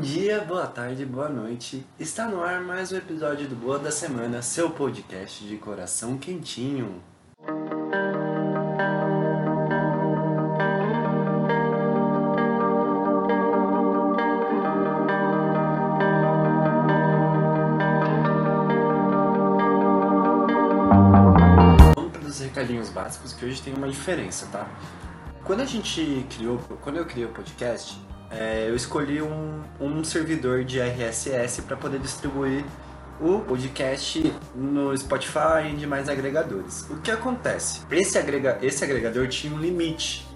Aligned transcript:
dia, 0.00 0.40
boa 0.40 0.66
tarde, 0.66 1.04
boa 1.04 1.28
noite. 1.28 1.84
Está 1.98 2.26
no 2.26 2.42
ar 2.42 2.62
mais 2.62 2.90
um 2.90 2.96
episódio 2.96 3.46
do 3.46 3.54
Boa 3.54 3.78
da 3.78 3.90
Semana, 3.90 4.40
seu 4.40 4.70
podcast 4.70 5.46
de 5.46 5.58
coração 5.58 6.16
quentinho. 6.16 7.02
Vamos 21.94 22.10
para 22.10 22.26
os 22.26 22.40
recadinhos 22.40 22.88
básicos 22.88 23.34
que 23.34 23.44
hoje 23.44 23.60
tem 23.60 23.74
uma 23.74 23.88
diferença, 23.88 24.46
tá? 24.50 24.66
Quando 25.44 25.60
a 25.60 25.66
gente 25.66 26.24
criou, 26.30 26.58
quando 26.80 26.96
eu 26.96 27.04
criei 27.04 27.26
o 27.26 27.32
podcast, 27.32 28.00
é, 28.30 28.68
eu 28.68 28.76
escolhi 28.76 29.20
um, 29.20 29.60
um 29.80 30.04
servidor 30.04 30.64
de 30.64 30.80
RSS 30.80 31.62
para 31.62 31.76
poder 31.76 31.98
distribuir 31.98 32.64
o 33.20 33.40
podcast 33.40 34.32
no 34.54 34.96
Spotify 34.96 35.68
e 35.70 35.76
demais 35.76 36.08
agregadores. 36.08 36.88
O 36.88 36.96
que 36.96 37.10
acontece? 37.10 37.82
Esse, 37.90 38.18
agrega, 38.18 38.58
esse 38.62 38.82
agregador 38.82 39.28
tinha 39.28 39.52
um 39.52 39.58
limite 39.58 40.26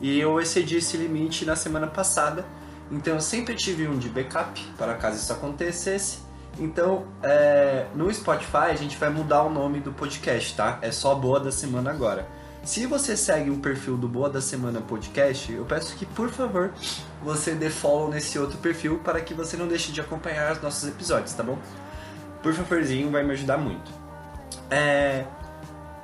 e 0.00 0.18
eu 0.18 0.40
excedi 0.40 0.76
esse 0.78 0.96
limite 0.96 1.44
na 1.44 1.54
semana 1.54 1.86
passada, 1.86 2.44
então 2.90 3.14
eu 3.14 3.20
sempre 3.20 3.54
tive 3.54 3.86
um 3.86 3.98
de 3.98 4.08
backup 4.08 4.60
para 4.76 4.94
caso 4.94 5.16
isso 5.16 5.32
acontecesse. 5.32 6.18
Então, 6.58 7.04
é, 7.22 7.86
no 7.94 8.12
Spotify 8.12 8.70
a 8.70 8.74
gente 8.74 8.96
vai 8.96 9.10
mudar 9.10 9.42
o 9.42 9.50
nome 9.50 9.78
do 9.78 9.92
podcast, 9.92 10.56
tá? 10.56 10.78
É 10.80 10.90
só 10.90 11.14
Boa 11.14 11.38
da 11.38 11.52
Semana 11.52 11.90
agora. 11.90 12.26
Se 12.66 12.84
você 12.84 13.16
segue 13.16 13.48
o 13.48 13.58
perfil 13.58 13.96
do 13.96 14.08
Boa 14.08 14.28
da 14.28 14.40
Semana 14.40 14.80
Podcast, 14.80 15.52
eu 15.52 15.64
peço 15.64 15.94
que, 15.94 16.04
por 16.04 16.28
favor, 16.30 16.72
você 17.22 17.54
dê 17.54 17.70
follow 17.70 18.10
nesse 18.10 18.40
outro 18.40 18.58
perfil 18.58 18.98
para 18.98 19.20
que 19.20 19.32
você 19.32 19.56
não 19.56 19.68
deixe 19.68 19.92
de 19.92 20.00
acompanhar 20.00 20.50
os 20.50 20.60
nossos 20.60 20.88
episódios, 20.88 21.32
tá 21.32 21.44
bom? 21.44 21.56
Por 22.42 22.52
favorzinho, 22.52 23.08
vai 23.08 23.22
me 23.22 23.34
ajudar 23.34 23.56
muito. 23.56 23.88
É... 24.68 25.24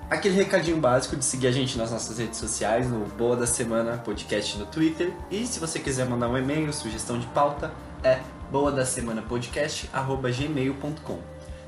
Aquele 0.08 0.36
recadinho 0.36 0.76
básico 0.76 1.16
de 1.16 1.24
seguir 1.24 1.48
a 1.48 1.50
gente 1.50 1.76
nas 1.76 1.90
nossas 1.90 2.18
redes 2.18 2.38
sociais, 2.38 2.88
no 2.88 3.06
Boa 3.06 3.34
da 3.34 3.46
Semana 3.46 3.98
Podcast 3.98 4.56
no 4.56 4.66
Twitter. 4.66 5.12
E 5.32 5.44
se 5.44 5.58
você 5.58 5.80
quiser 5.80 6.08
mandar 6.08 6.28
um 6.28 6.38
e-mail, 6.38 6.72
sugestão 6.72 7.18
de 7.18 7.26
pauta, 7.28 7.72
é 8.04 8.20
boa 8.52 8.70
da 8.70 8.86
semana 8.86 9.20
podcast 9.20 9.90
gmail.com. 9.92 11.18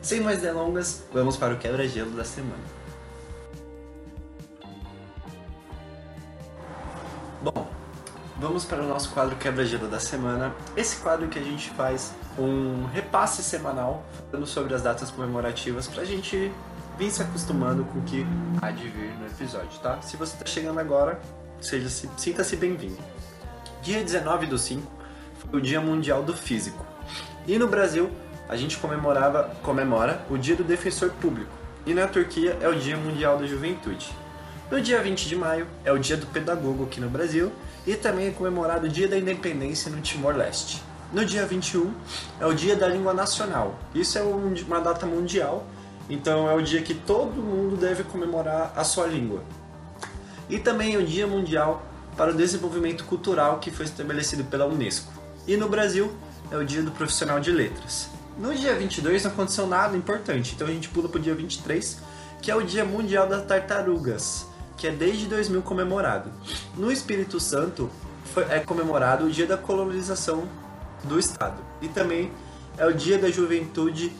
Sem 0.00 0.20
mais 0.20 0.40
delongas, 0.40 1.02
vamos 1.12 1.36
para 1.36 1.52
o 1.52 1.58
quebra-gelo 1.58 2.12
da 2.12 2.24
semana. 2.24 2.83
Vamos 8.44 8.66
para 8.66 8.82
o 8.82 8.86
nosso 8.86 9.10
quadro 9.12 9.36
quebra-gelo 9.36 9.88
da 9.88 9.98
semana. 9.98 10.54
Esse 10.76 10.96
quadro 10.96 11.28
que 11.28 11.38
a 11.38 11.42
gente 11.42 11.70
faz 11.70 12.12
um 12.38 12.84
repasse 12.92 13.42
semanal 13.42 14.04
falando 14.30 14.46
sobre 14.46 14.74
as 14.74 14.82
datas 14.82 15.10
comemorativas 15.10 15.88
para 15.88 16.02
a 16.02 16.04
gente 16.04 16.52
vir 16.98 17.10
se 17.10 17.22
acostumando 17.22 17.84
com 17.86 18.00
o 18.00 18.02
que 18.02 18.26
há 18.60 18.70
de 18.70 18.86
vir 18.86 19.14
no 19.18 19.26
episódio, 19.26 19.80
tá? 19.80 19.98
Se 20.02 20.18
você 20.18 20.34
está 20.34 20.44
chegando 20.44 20.78
agora, 20.78 21.18
seja 21.58 21.88
sinta-se 21.88 22.54
bem-vindo. 22.56 22.98
Dia 23.80 24.04
19 24.04 24.44
do 24.44 24.58
5 24.58 24.92
foi 25.50 25.60
o 25.60 25.62
Dia 25.62 25.80
Mundial 25.80 26.22
do 26.22 26.36
Físico. 26.36 26.84
E 27.46 27.58
no 27.58 27.66
Brasil, 27.66 28.10
a 28.46 28.56
gente 28.56 28.76
comemorava, 28.76 29.56
comemora 29.62 30.22
o 30.28 30.36
Dia 30.36 30.54
do 30.54 30.64
Defensor 30.64 31.10
Público. 31.12 31.50
E 31.86 31.94
na 31.94 32.06
Turquia 32.06 32.58
é 32.60 32.68
o 32.68 32.74
Dia 32.74 32.98
Mundial 32.98 33.38
da 33.38 33.46
Juventude. 33.46 34.14
No 34.70 34.80
dia 34.80 35.02
20 35.02 35.28
de 35.28 35.36
maio 35.36 35.66
é 35.84 35.92
o 35.92 35.98
Dia 35.98 36.16
do 36.16 36.26
Pedagogo 36.26 36.84
aqui 36.84 36.98
no 36.98 37.10
Brasil 37.10 37.52
e 37.86 37.94
também 37.96 38.28
é 38.28 38.30
comemorado 38.30 38.86
o 38.86 38.88
Dia 38.88 39.06
da 39.06 39.18
Independência 39.18 39.90
no 39.90 40.00
Timor-Leste. 40.00 40.82
No 41.12 41.22
dia 41.22 41.44
21 41.44 41.92
é 42.40 42.46
o 42.46 42.54
Dia 42.54 42.74
da 42.74 42.88
Língua 42.88 43.12
Nacional. 43.12 43.78
Isso 43.94 44.18
é 44.18 44.22
uma 44.22 44.80
data 44.80 45.04
mundial, 45.04 45.66
então 46.08 46.48
é 46.48 46.54
o 46.54 46.62
dia 46.62 46.80
que 46.80 46.94
todo 46.94 47.42
mundo 47.42 47.76
deve 47.76 48.04
comemorar 48.04 48.72
a 48.74 48.82
sua 48.84 49.06
língua. 49.06 49.44
E 50.48 50.58
também 50.58 50.94
é 50.94 50.98
o 50.98 51.04
Dia 51.04 51.26
Mundial 51.26 51.84
para 52.16 52.30
o 52.30 52.34
Desenvolvimento 52.34 53.04
Cultural 53.04 53.58
que 53.58 53.70
foi 53.70 53.84
estabelecido 53.84 54.44
pela 54.44 54.64
Unesco. 54.64 55.12
E 55.46 55.58
no 55.58 55.68
Brasil 55.68 56.10
é 56.50 56.56
o 56.56 56.64
Dia 56.64 56.82
do 56.82 56.90
Profissional 56.90 57.38
de 57.38 57.52
Letras. 57.52 58.08
No 58.38 58.52
dia 58.54 58.74
22 58.74 59.24
não 59.24 59.30
aconteceu 59.30 59.66
nada 59.66 59.94
importante, 59.94 60.54
então 60.54 60.66
a 60.66 60.70
gente 60.70 60.88
pula 60.88 61.08
para 61.08 61.18
o 61.18 61.22
dia 61.22 61.34
23, 61.34 61.98
que 62.40 62.50
é 62.50 62.56
o 62.56 62.62
Dia 62.62 62.84
Mundial 62.84 63.28
das 63.28 63.44
Tartarugas 63.44 64.53
que 64.76 64.86
é 64.86 64.90
desde 64.90 65.26
2000 65.26 65.62
comemorado. 65.62 66.30
No 66.76 66.90
Espírito 66.90 67.38
Santo 67.38 67.90
foi, 68.32 68.44
é 68.44 68.60
comemorado 68.60 69.26
o 69.26 69.30
dia 69.30 69.46
da 69.46 69.56
colonização 69.56 70.48
do 71.04 71.18
Estado 71.18 71.62
e 71.80 71.88
também 71.88 72.30
é 72.76 72.86
o 72.86 72.92
dia 72.92 73.18
da 73.18 73.30
juventude 73.30 74.12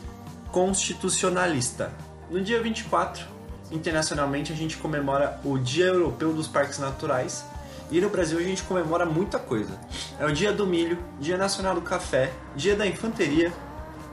constitucionalista. 0.53 1.93
No 2.31 2.41
dia 2.41 2.62
24, 2.62 3.26
internacionalmente, 3.72 4.53
a 4.53 4.56
gente 4.56 4.76
comemora 4.76 5.41
o 5.44 5.59
Dia 5.59 5.87
Europeu 5.87 6.32
dos 6.32 6.47
Parques 6.47 6.78
Naturais 6.78 7.44
e 7.91 8.00
no 8.00 8.09
Brasil 8.09 8.38
a 8.38 8.43
gente 8.43 8.62
comemora 8.62 9.04
muita 9.04 9.38
coisa. 9.38 9.78
É 10.19 10.25
o 10.25 10.32
Dia 10.32 10.53
do 10.53 10.66
Milho, 10.66 10.98
Dia 11.20 11.37
Nacional 11.37 11.75
do 11.75 11.82
Café, 11.82 12.32
Dia 12.56 12.76
da 12.76 12.87
Infanteria, 12.87 13.53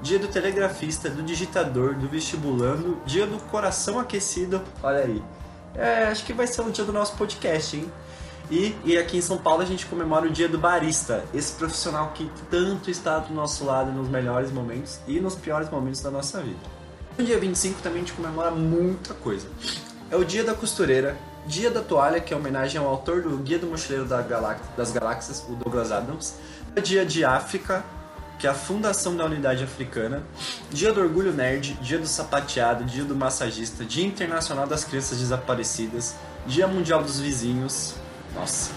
Dia 0.01 0.18
do 0.18 0.28
Telegrafista, 0.28 1.09
do 1.09 1.22
Digitador, 1.22 1.94
do 1.94 2.07
Vestibulando, 2.07 2.97
Dia 3.06 3.28
do 3.28 3.38
Coração 3.38 4.00
Aquecido, 4.00 4.62
olha 4.81 5.00
aí, 5.00 5.22
é, 5.76 6.06
acho 6.06 6.26
que 6.26 6.34
vai 6.34 6.48
ser 6.48 6.62
o 6.62 6.72
dia 6.72 6.84
do 6.84 6.94
nosso 6.94 7.16
podcast, 7.16 7.78
hein? 7.78 7.92
E, 8.50 8.76
e 8.84 8.98
aqui 8.98 9.18
em 9.18 9.22
São 9.22 9.38
Paulo 9.38 9.62
a 9.62 9.66
gente 9.66 9.86
comemora 9.86 10.28
o 10.28 10.30
dia 10.30 10.50
do 10.50 10.58
barista, 10.58 11.24
esse 11.34 11.54
profissional 11.54 12.12
que 12.14 12.30
tanto 12.50 12.92
está 12.92 13.20
do 13.20 13.34
nosso 13.34 13.64
lado 13.64 13.92
nos 13.92 14.10
melhores 14.10 14.52
momentos 14.52 15.00
e 15.08 15.22
nos 15.22 15.36
piores 15.36 15.70
momentos 15.70 16.02
da 16.02 16.12
nossa 16.12 16.42
vida. 16.42 16.60
No 17.18 17.24
dia 17.24 17.40
25 17.40 17.81
também 17.81 18.02
a 18.02 18.06
gente 18.06 18.14
comemora 18.14 18.52
muita 18.52 19.14
coisa. 19.14 19.48
É 20.10 20.18
o 20.18 20.26
dia 20.26 20.44
da 20.44 20.54
costureira, 20.54 21.16
dia 21.48 21.72
da 21.72 21.81
toalha, 21.81 22.20
que 22.20 22.34
é 22.34 22.38
homenagem 22.38 22.80
ao 22.80 22.88
autor 22.88 23.22
do 23.22 23.38
Guia 23.38 23.58
do 23.58 23.68
Mochileiro 23.68 24.06
da 24.06 24.22
das 24.76 24.92
Galáxias, 24.92 25.46
o 25.48 25.54
Douglas 25.54 25.92
Adams. 25.92 26.36
É 26.76 26.81
dia 26.81 27.06
de 27.06 27.24
África, 27.24 27.86
que 28.41 28.47
é 28.47 28.50
a 28.50 28.56
fundação 28.56 29.16
da 29.16 29.24
Unidade 29.24 29.63
Africana, 29.63 30.24
Dia 30.72 30.91
do 30.91 31.00
Orgulho 31.00 31.31
Nerd, 31.31 31.78
Dia 31.79 32.00
do 32.00 32.07
Sapateado, 32.07 32.84
Dia 32.84 33.03
do 33.03 33.16
Massagista, 33.16 33.85
Dia 33.85 34.03
Internacional 34.03 34.66
das 34.66 34.84
Crianças 34.84 35.19
Desaparecidas, 35.19 36.16
Dia 36.47 36.68
Mundial 36.68 37.03
dos 37.03 37.19
Vizinhos, 37.19 37.94
nossa, 38.34 38.72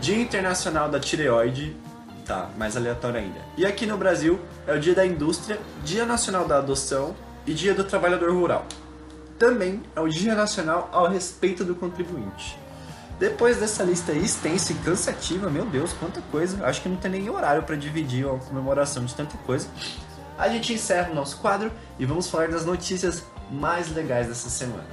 Dia 0.00 0.16
Internacional 0.16 0.88
da 0.88 0.98
Tireoide, 0.98 1.76
tá, 2.24 2.48
mais 2.56 2.78
aleatório 2.78 3.20
ainda. 3.20 3.40
E 3.58 3.66
aqui 3.66 3.84
no 3.84 3.98
Brasil 3.98 4.40
é 4.66 4.74
o 4.74 4.80
Dia 4.80 4.94
da 4.94 5.04
Indústria, 5.04 5.60
Dia 5.84 6.06
Nacional 6.06 6.48
da 6.48 6.56
Adoção 6.56 7.14
e 7.46 7.52
Dia 7.52 7.74
do 7.74 7.84
Trabalhador 7.84 8.32
Rural. 8.32 8.64
Também 9.38 9.82
é 9.94 10.00
o 10.00 10.08
Dia 10.08 10.34
Nacional 10.34 10.88
ao 10.92 11.06
Respeito 11.06 11.62
do 11.62 11.74
Contribuinte. 11.74 12.59
Depois 13.20 13.58
dessa 13.58 13.84
lista 13.84 14.14
extensa 14.14 14.72
e 14.72 14.76
cansativa, 14.76 15.50
meu 15.50 15.66
Deus, 15.66 15.92
quanta 15.92 16.22
coisa. 16.32 16.64
Acho 16.64 16.80
que 16.80 16.88
não 16.88 16.96
tem 16.96 17.10
nem 17.10 17.28
horário 17.28 17.64
para 17.64 17.76
dividir 17.76 18.26
a 18.26 18.38
comemoração 18.38 19.04
de 19.04 19.14
tanta 19.14 19.36
coisa. 19.36 19.68
A 20.38 20.48
gente 20.48 20.72
encerra 20.72 21.12
o 21.12 21.14
nosso 21.14 21.36
quadro 21.36 21.70
e 21.98 22.06
vamos 22.06 22.30
falar 22.30 22.48
das 22.48 22.64
notícias 22.64 23.22
mais 23.50 23.94
legais 23.94 24.28
dessa 24.28 24.48
semana. 24.48 24.86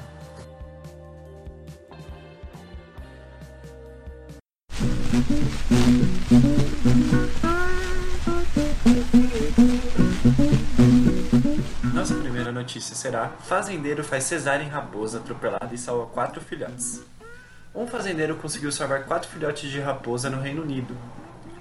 Nossa 11.93 12.13
primeira 12.16 12.51
notícia 12.51 12.93
será: 12.93 13.29
Fazendeiro 13.39 14.03
faz 14.03 14.25
cesárea 14.25 14.66
em 14.66 14.69
raposa 14.69 15.19
atropelada 15.19 15.73
e 15.73 15.77
salva 15.77 16.07
quatro 16.07 16.41
filhotes. 16.41 17.01
Um 17.77 17.85
fazendeiro 17.85 18.35
conseguiu 18.38 18.71
salvar 18.71 19.03
quatro 19.03 19.29
filhotes 19.29 19.69
de 19.69 19.79
raposa 19.79 20.31
no 20.31 20.41
Reino 20.41 20.63
Unido, 20.63 20.97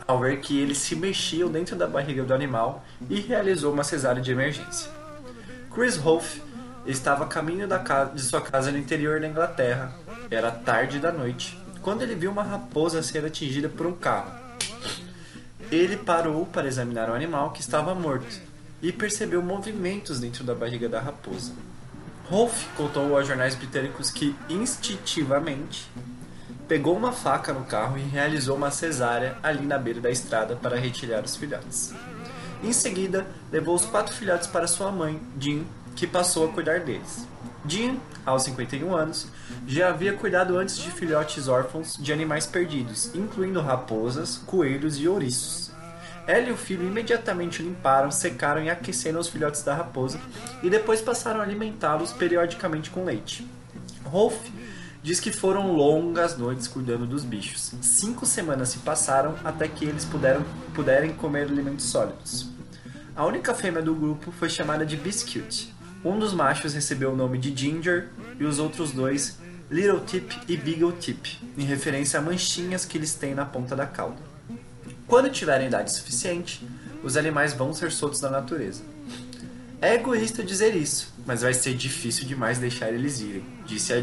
ao 0.07 0.19
ver 0.19 0.41
que 0.41 0.59
eles 0.59 0.79
se 0.79 0.97
mexiam 0.97 1.51
dentro 1.51 1.77
da 1.77 1.87
barriga 1.87 2.25
do 2.25 2.33
animal 2.33 2.83
e 3.11 3.21
realizou 3.21 3.71
uma 3.71 3.85
cesárea 3.85 4.23
de 4.23 4.33
emergência. 4.33 4.91
Chris 5.71 5.99
Rolfe 5.99 6.41
estava 6.87 7.25
a 7.25 7.29
caminho 7.29 7.69
casa, 7.81 8.15
de 8.15 8.23
sua 8.23 8.41
casa 8.41 8.73
no 8.73 8.79
interior 8.79 9.21
da 9.21 9.29
Inglaterra. 9.29 9.93
Era 10.31 10.51
tarde 10.51 10.99
da 10.99 11.13
noite, 11.13 11.61
quando 11.83 12.01
ele 12.01 12.15
viu 12.15 12.31
uma 12.31 12.43
raposa 12.43 13.03
ser 13.03 13.23
atingida 13.23 13.69
por 13.69 13.87
um 13.87 13.93
carro. 13.93 14.33
Ele 15.71 15.99
parou 15.99 16.47
para 16.47 16.67
examinar 16.67 17.11
o 17.11 17.15
animal 17.15 17.51
que 17.51 17.61
estava 17.61 17.95
morto 17.95 18.41
e 18.81 18.91
percebeu 18.91 19.43
movimentos 19.43 20.19
dentro 20.19 20.45
da 20.45 20.55
barriga 20.55 20.89
da 20.89 20.99
raposa. 20.99 21.53
Rolf 22.29 22.67
contou 22.77 23.17
aos 23.17 23.27
jornais 23.27 23.55
britânicos 23.55 24.11
que, 24.11 24.35
instintivamente, 24.49 25.89
pegou 26.67 26.97
uma 26.97 27.13
faca 27.13 27.53
no 27.53 27.65
carro 27.65 27.97
e 27.97 28.03
realizou 28.03 28.57
uma 28.57 28.71
cesárea 28.71 29.39
ali 29.45 29.65
na 29.65 29.79
beira 29.79 30.01
da 30.01 30.11
estrada 30.11 30.57
para 30.57 30.77
retirar 30.77 31.25
os 31.25 31.37
filhotes. 31.37 31.95
Em 32.65 32.73
seguida, 32.73 33.25
levou 33.53 33.77
os 33.77 33.85
quatro 33.85 34.13
filhotes 34.13 34.49
para 34.49 34.67
sua 34.67 34.91
mãe, 34.91 35.21
Jean, 35.39 35.63
que 35.95 36.05
passou 36.05 36.49
a 36.49 36.53
cuidar 36.53 36.81
deles. 36.81 37.25
Jean, 37.65 37.97
aos 38.25 38.43
51 38.43 38.95
anos, 38.95 39.29
já 39.65 39.91
havia 39.91 40.13
cuidado 40.13 40.59
antes 40.59 40.79
de 40.79 40.91
filhotes 40.91 41.47
órfãos 41.47 41.97
de 41.97 42.13
animais 42.13 42.45
perdidos, 42.45 43.15
incluindo 43.15 43.61
raposas, 43.61 44.39
coelhos 44.39 44.99
e 44.99 45.07
ouriços. 45.07 45.71
Ela 46.27 46.49
e 46.49 46.53
o 46.53 46.57
filho 46.57 46.87
imediatamente 46.87 47.63
limparam, 47.63 48.11
secaram 48.11 48.63
e 48.63 48.69
aqueceram 48.69 49.21
os 49.21 49.29
filhotes 49.29 49.63
da 49.63 49.75
raposa 49.75 50.21
e 50.63 50.69
depois 50.69 51.01
passaram 51.01 51.41
a 51.41 51.45
alimentá-los 51.45 52.13
periodicamente 52.13 52.91
com 52.91 53.05
leite. 53.05 53.47
Rolf 54.05 54.37
diz 55.03 55.21
que 55.21 55.31
foram 55.31 55.73
longas 55.73 56.37
noites 56.37 56.67
cuidando 56.67 57.07
dos 57.07 57.25
bichos. 57.25 57.73
Cinco 57.81 58.27
semanas 58.27 58.71
se 58.71 58.79
passaram 58.79 59.37
até 59.45 59.69
que 59.69 59.85
eles 59.85 60.05
puderam, 60.05 60.45
puderem 60.75 61.13
comer 61.13 61.47
alimentos 61.47 61.85
sólidos. 61.87 62.49
A 63.15 63.25
única 63.25 63.55
fêmea 63.55 63.81
do 63.81 63.95
grupo 63.95 64.33
foi 64.33 64.51
chamada 64.51 64.85
de 64.85 64.97
Biscuit. 64.97 65.73
Um 66.05 66.19
dos 66.19 66.35
machos 66.35 66.75
recebeu 66.75 67.13
o 67.13 67.17
nome 67.17 67.39
de 67.39 67.57
Ginger 67.57 68.09
e 68.39 68.45
os 68.45 68.59
outros 68.59 68.91
dois 68.91 69.39
Little 69.71 70.01
Tip 70.01 70.33
e 70.49 70.57
Beagle 70.57 70.93
Tip, 70.93 71.39
em 71.57 71.65
referência 71.65 72.19
a 72.19 72.23
manchinhas 72.23 72.85
que 72.85 72.99
eles 72.99 73.15
têm 73.15 73.35
na 73.35 73.45
ponta 73.45 73.75
da 73.75 73.87
cauda. 73.87 74.36
Quando 75.07 75.31
tiverem 75.31 75.69
idade 75.69 75.93
suficiente, 75.93 76.67
os 77.03 77.17
animais 77.17 77.53
vão 77.53 77.73
ser 77.73 77.93
soltos 77.93 78.21
na 78.21 78.29
natureza. 78.29 78.83
É 79.81 79.95
egoísta 79.95 80.43
dizer 80.43 80.75
isso, 80.75 81.15
mas 81.25 81.43
vai 81.43 81.55
ser 81.55 81.75
difícil 81.75 82.27
demais 82.27 82.59
deixar 82.59 82.91
eles 82.91 83.21
irem, 83.21 83.45
disse 83.65 83.93
a. 83.93 84.03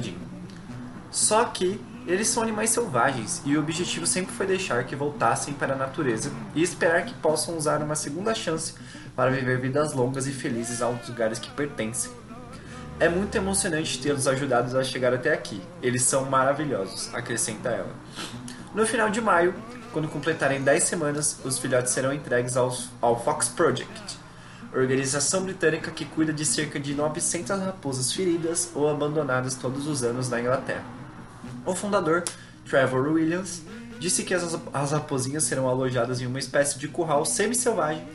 Só 1.11 1.43
que 1.45 1.79
eles 2.07 2.27
são 2.27 2.43
animais 2.43 2.69
selvagens 2.69 3.41
e 3.45 3.55
o 3.57 3.59
objetivo 3.59 4.05
sempre 4.05 4.33
foi 4.33 4.45
deixar 4.45 4.83
que 4.85 4.95
voltassem 4.95 5.53
para 5.53 5.73
a 5.73 5.77
natureza 5.77 6.31
e 6.55 6.61
esperar 6.61 7.05
que 7.05 7.13
possam 7.15 7.57
usar 7.57 7.81
uma 7.81 7.95
segunda 7.95 8.33
chance 8.33 8.73
para 9.15 9.31
viver 9.31 9.59
vidas 9.59 9.93
longas 9.93 10.27
e 10.27 10.31
felizes 10.31 10.81
aos 10.81 11.07
lugares 11.07 11.39
que 11.39 11.49
pertencem. 11.51 12.11
É 12.99 13.09
muito 13.09 13.35
emocionante 13.35 13.99
tê-los 13.99 14.27
ajudados 14.27 14.75
a 14.75 14.83
chegar 14.83 15.13
até 15.13 15.33
aqui. 15.33 15.61
Eles 15.81 16.03
são 16.03 16.25
maravilhosos, 16.29 17.13
acrescenta 17.13 17.69
ela. 17.69 17.93
No 18.73 18.85
final 18.85 19.09
de 19.09 19.19
maio, 19.19 19.53
quando 19.93 20.07
completarem 20.07 20.61
10 20.61 20.83
semanas, 20.83 21.39
os 21.45 21.59
filhotes 21.59 21.93
serão 21.93 22.11
entregues 22.11 22.57
aos, 22.57 22.89
ao 22.99 23.23
Fox 23.23 23.47
Project, 23.47 24.17
organização 24.73 25.43
britânica 25.43 25.91
que 25.91 26.03
cuida 26.03 26.33
de 26.33 26.43
cerca 26.43 26.79
de 26.79 26.95
900 26.95 27.59
raposas 27.59 28.11
feridas 28.11 28.71
ou 28.73 28.89
abandonadas 28.89 29.53
todos 29.53 29.87
os 29.87 30.03
anos 30.03 30.29
na 30.29 30.41
Inglaterra. 30.41 30.83
O 31.63 31.75
fundador, 31.75 32.23
Trevor 32.67 33.07
Williams, 33.07 33.61
disse 33.99 34.23
que 34.23 34.33
as, 34.33 34.57
as 34.73 34.91
raposinhas 34.91 35.43
serão 35.43 35.69
alojadas 35.69 36.19
em 36.19 36.25
uma 36.25 36.39
espécie 36.39 36.79
de 36.79 36.87
curral 36.87 37.23
semi-selvagem, 37.23 38.05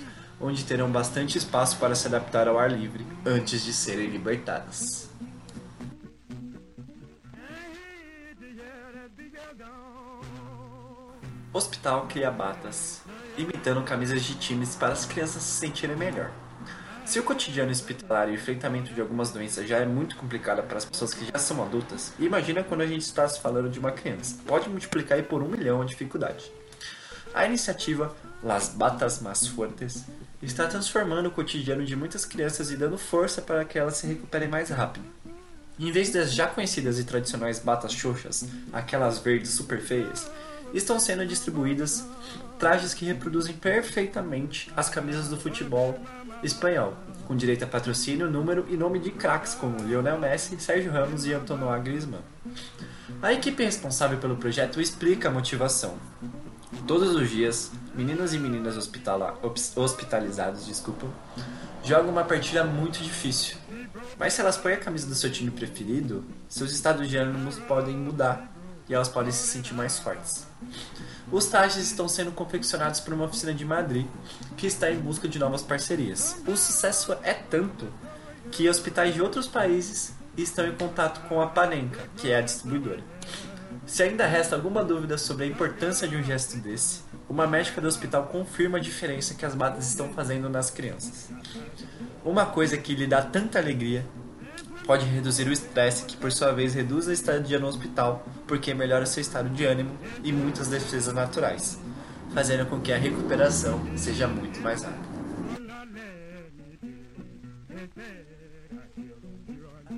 onde 0.40 0.64
terão 0.64 0.90
bastante 0.90 1.38
espaço 1.38 1.76
para 1.76 1.94
se 1.94 2.08
adaptar 2.08 2.48
ao 2.48 2.58
ar 2.58 2.72
livre 2.72 3.06
antes 3.25 3.62
de 3.62 3.72
serem 3.72 4.08
libertadas. 4.08 5.07
Hospital 11.58 12.06
cria 12.08 12.31
batas, 12.31 13.02
imitando 13.37 13.82
camisas 13.82 14.22
de 14.22 14.37
times 14.37 14.76
para 14.76 14.93
as 14.93 15.05
crianças 15.05 15.43
se 15.43 15.58
sentirem 15.58 15.96
melhor. 15.96 16.31
Se 17.05 17.19
o 17.19 17.22
cotidiano 17.25 17.72
hospitalar 17.72 18.28
e 18.28 18.32
o 18.32 18.34
enfrentamento 18.34 18.94
de 18.94 19.00
algumas 19.00 19.31
doenças 19.31 19.66
já 19.66 19.78
é 19.78 19.84
muito 19.84 20.14
complicado 20.14 20.62
para 20.62 20.78
as 20.78 20.84
pessoas 20.84 21.12
que 21.12 21.25
já 21.25 21.37
são 21.37 21.60
adultas, 21.60 22.12
imagina 22.16 22.62
quando 22.62 22.82
a 22.82 22.87
gente 22.87 23.02
está 23.02 23.26
se 23.26 23.40
falando 23.40 23.69
de 23.69 23.81
uma 23.81 23.90
criança. 23.90 24.37
Pode 24.46 24.69
multiplicar 24.69 25.19
aí 25.19 25.25
por 25.25 25.43
um 25.43 25.49
milhão 25.49 25.82
a 25.82 25.84
dificuldade. 25.84 26.49
A 27.34 27.44
iniciativa 27.44 28.14
Las 28.40 28.69
Batas 28.69 29.20
Más 29.20 29.49
Fuertes 29.49 30.04
está 30.40 30.69
transformando 30.69 31.26
o 31.26 31.32
cotidiano 31.32 31.84
de 31.84 31.96
muitas 31.96 32.25
crianças 32.25 32.70
e 32.70 32.76
dando 32.76 32.96
força 32.96 33.43
para 33.43 33.64
que 33.64 33.76
elas 33.76 33.96
se 33.96 34.06
recuperem 34.06 34.49
mais 34.49 34.70
rápido. 34.70 35.06
Em 35.76 35.90
vez 35.90 36.11
das 36.12 36.32
já 36.32 36.46
conhecidas 36.46 37.00
e 37.00 37.04
tradicionais 37.04 37.58
batas 37.58 37.93
xoxas, 37.93 38.46
aquelas 38.72 39.19
verdes 39.19 39.50
super 39.50 39.81
feias, 39.81 40.31
estão 40.73 40.99
sendo 40.99 41.26
distribuídas 41.26 42.06
trajes 42.59 42.93
que 42.93 43.05
reproduzem 43.05 43.55
perfeitamente 43.55 44.70
as 44.76 44.88
camisas 44.88 45.29
do 45.29 45.37
futebol 45.37 45.99
espanhol, 46.43 46.94
com 47.26 47.37
direito 47.37 47.65
a 47.65 47.67
patrocínio, 47.67 48.31
número 48.31 48.67
e 48.69 48.76
nome 48.76 48.99
de 48.99 49.11
craques 49.11 49.55
como 49.55 49.82
Lionel 49.85 50.19
Messi, 50.19 50.61
Sérgio 50.61 50.93
Ramos 50.93 51.26
e 51.26 51.32
Antoine 51.32 51.82
Griezmann. 51.82 52.23
A 53.23 53.32
equipe 53.32 53.65
responsável 53.65 54.19
pelo 54.19 54.37
projeto 54.37 54.81
explica 54.81 55.29
a 55.29 55.31
motivação. 55.31 55.97
Todos 56.87 57.14
os 57.14 57.31
dias, 57.31 57.71
meninos 57.94 58.35
e 58.35 58.38
meninas 58.38 58.76
hospitalizados 59.76 60.67
desculpa, 60.67 61.06
jogam 61.85 62.11
uma 62.11 62.25
partida 62.25 62.64
muito 62.64 63.03
difícil. 63.03 63.56
Mas 64.19 64.35
se 64.35 64.41
elas 64.41 64.56
põem 64.56 64.75
a 64.75 64.79
camisa 64.79 65.06
do 65.06 65.14
seu 65.14 65.31
time 65.31 65.50
preferido, 65.50 66.25
seus 66.49 66.73
estados 66.73 67.09
de 67.09 67.17
ânimo 67.17 67.53
podem 67.67 67.97
mudar 67.97 68.53
e 68.88 68.94
elas 68.94 69.09
podem 69.09 69.32
se 69.32 69.47
sentir 69.47 69.75
mais 69.75 69.99
fortes. 69.99 70.48
Os 71.31 71.46
trajes 71.46 71.84
estão 71.84 72.08
sendo 72.08 72.32
confeccionados 72.32 73.00
por 73.00 73.12
uma 73.12 73.26
oficina 73.26 73.52
de 73.52 73.64
Madrid 73.64 74.06
que 74.56 74.66
está 74.66 74.90
em 74.90 74.99
busca 74.99 75.28
de 75.28 75.38
novas 75.38 75.62
parcerias. 75.62 76.40
O 76.46 76.56
sucesso 76.56 77.12
é 77.22 77.34
tanto 77.34 77.87
que 78.50 78.69
hospitais 78.69 79.14
de 79.14 79.20
outros 79.20 79.46
países 79.46 80.14
estão 80.37 80.66
em 80.66 80.75
contato 80.75 81.28
com 81.28 81.40
a 81.40 81.46
Panenka, 81.46 82.08
que 82.16 82.31
é 82.31 82.38
a 82.38 82.40
distribuidora. 82.40 83.02
Se 83.87 84.02
ainda 84.02 84.26
resta 84.26 84.55
alguma 84.55 84.84
dúvida 84.84 85.19
sobre 85.19 85.44
a 85.44 85.46
importância 85.46 86.06
de 86.06 86.16
um 86.16 86.22
gesto 86.22 86.56
desse, 86.58 87.00
uma 87.28 87.46
médica 87.46 87.81
do 87.81 87.88
hospital 87.88 88.26
confirma 88.26 88.78
a 88.78 88.81
diferença 88.81 89.34
que 89.34 89.44
as 89.44 89.54
batas 89.54 89.88
estão 89.88 90.12
fazendo 90.12 90.49
nas 90.49 90.70
crianças. 90.70 91.31
Uma 92.25 92.46
coisa 92.46 92.76
que 92.76 92.94
lhe 92.94 93.06
dá 93.06 93.22
tanta 93.22 93.58
alegria 93.58 94.04
pode 94.88 95.05
reduzir 95.05 95.46
o 95.46 95.52
estresse, 95.52 96.06
que 96.06 96.17
por 96.17 96.32
sua 96.32 96.50
vez 96.50 96.73
reduz 96.73 97.08
a 97.08 97.12
estadia 97.12 97.58
no 97.58 97.67
hospital, 97.67 98.26
porque 98.46 98.73
melhora 98.73 99.05
seu 99.05 99.20
estado 99.20 99.50
de 99.50 99.67
ânimo 99.67 99.94
e 100.25 100.32
muitas 100.32 100.69
defesas 100.69 101.12
naturais, 101.12 101.79
fazendo 102.32 102.64
com 102.64 102.81
que 102.81 102.90
a 102.90 102.96
recuperação 102.96 103.79
seja 103.99 104.26
muito 104.26 104.58
mais 104.61 104.82
rápida. 104.82 105.08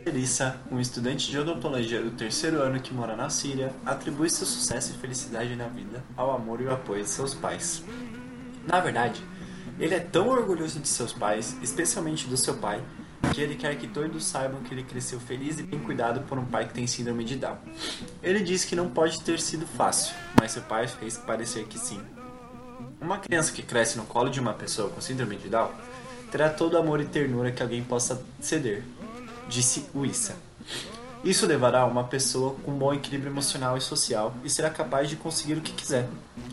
Elissa, 0.04 0.56
um 0.72 0.80
estudante 0.80 1.30
de 1.30 1.38
odontologia 1.38 2.02
do 2.02 2.10
terceiro 2.10 2.60
ano 2.60 2.80
que 2.80 2.92
mora 2.92 3.14
na 3.14 3.30
Síria, 3.30 3.72
atribui 3.86 4.28
seu 4.28 4.44
sucesso 4.44 4.92
e 4.92 4.98
felicidade 4.98 5.54
na 5.54 5.68
vida 5.68 6.02
ao 6.16 6.34
amor 6.34 6.60
e 6.60 6.66
ao 6.66 6.74
apoio 6.74 7.04
de 7.04 7.10
seus 7.10 7.32
pais. 7.32 7.84
Na 8.66 8.80
verdade, 8.80 9.24
ele 9.78 9.94
é 9.94 10.00
tão 10.00 10.26
orgulhoso 10.26 10.80
de 10.80 10.88
seus 10.88 11.12
pais, 11.12 11.56
especialmente 11.62 12.26
do 12.26 12.36
seu 12.36 12.54
pai, 12.54 12.82
que 13.32 13.40
ele 13.40 13.54
quer 13.54 13.76
que 13.76 13.86
todos 13.86 14.24
saibam 14.24 14.60
que 14.62 14.74
ele 14.74 14.82
cresceu 14.82 15.20
feliz 15.20 15.58
e 15.58 15.62
bem 15.62 15.78
cuidado 15.78 16.20
por 16.22 16.38
um 16.38 16.44
pai 16.44 16.66
que 16.66 16.74
tem 16.74 16.86
síndrome 16.86 17.24
de 17.24 17.36
Down. 17.36 17.56
Ele 18.22 18.40
diz 18.40 18.64
que 18.64 18.76
não 18.76 18.90
pode 18.90 19.20
ter 19.22 19.40
sido 19.40 19.66
fácil, 19.66 20.14
mas 20.38 20.52
seu 20.52 20.62
pai 20.62 20.88
fez 20.88 21.16
parecer 21.16 21.64
que 21.64 21.78
sim. 21.78 22.00
Uma 23.00 23.18
criança 23.18 23.52
que 23.52 23.62
cresce 23.62 23.96
no 23.96 24.04
colo 24.04 24.28
de 24.28 24.40
uma 24.40 24.52
pessoa 24.52 24.90
com 24.90 25.00
síndrome 25.00 25.36
de 25.36 25.48
Down 25.48 25.70
terá 26.30 26.48
todo 26.48 26.74
o 26.74 26.78
amor 26.78 27.00
e 27.00 27.04
ternura 27.04 27.50
que 27.50 27.62
alguém 27.62 27.82
possa 27.82 28.22
ceder, 28.40 28.82
disse 29.48 29.86
Wissa. 29.94 30.36
Isso 31.22 31.46
levará 31.46 31.80
a 31.80 31.86
uma 31.86 32.04
pessoa 32.04 32.54
com 32.64 32.72
bom 32.72 32.94
equilíbrio 32.94 33.30
emocional 33.30 33.76
e 33.76 33.80
social 33.80 34.34
e 34.42 34.48
será 34.48 34.70
capaz 34.70 35.08
de 35.08 35.16
conseguir 35.16 35.54
o 35.54 35.60
que 35.60 35.72
quiser. 35.72 36.08